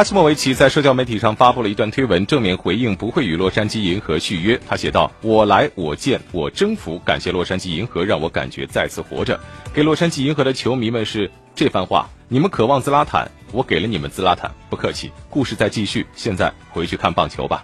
[0.00, 4.58] 阿西莫维奇在社交媒体上发布了一段推文，正面回应不会与洛杉矶银河续约。
[4.66, 6.98] 他写道：我来，我见，我征服。
[7.00, 9.38] 感谢洛杉矶银河让我感觉再次活着。
[9.74, 14.50] 给洛杉矶银河的球迷们是这番话：你们渴望兹拉坦，我给了你们兹拉坦。
[14.70, 16.06] 不客气，故事在继续。
[16.14, 17.62] 现在回去看棒球吧。